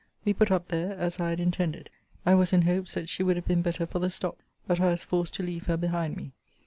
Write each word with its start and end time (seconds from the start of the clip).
We 0.25 0.33
put 0.33 0.49
up 0.49 0.69
there 0.69 0.93
as 0.95 1.19
I 1.19 1.29
had 1.29 1.39
intended. 1.39 1.91
I 2.25 2.33
was 2.33 2.53
in 2.53 2.63
hopes 2.63 2.95
that 2.95 3.07
she 3.07 3.21
would 3.21 3.35
have 3.35 3.45
been 3.45 3.61
better 3.61 3.85
for 3.85 3.99
the 3.99 4.09
stop: 4.09 4.39
but 4.65 4.79
I 4.79 4.87
was 4.87 5.03
forced 5.03 5.35
to 5.35 5.43
leave 5.43 5.67
her 5.67 5.77
behind 5.77 6.17
me. 6.17 6.31